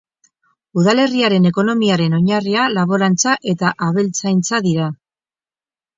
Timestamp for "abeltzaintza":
3.89-4.65